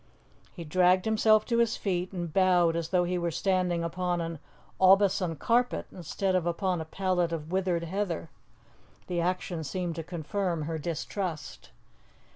He 0.51 0.63
dragged 0.63 1.05
himself 1.05 1.45
to 1.45 1.59
his 1.59 1.77
feet 1.77 2.11
and 2.11 2.33
bowed 2.33 2.75
as 2.75 2.89
though 2.89 3.03
he 3.03 3.19
were 3.19 3.29
standing 3.29 3.83
upon 3.83 4.19
an 4.19 4.39
Aubusson 4.79 5.35
carpet 5.35 5.85
instead 5.91 6.33
of 6.33 6.47
upon 6.47 6.81
a 6.81 6.85
pallet 6.85 7.31
of 7.31 7.51
withered 7.51 7.83
heather. 7.83 8.31
The 9.05 9.21
action 9.21 9.63
seemed 9.63 9.93
to 9.97 10.03
confirm 10.03 10.63
her 10.63 10.79
distrust. 10.79 11.69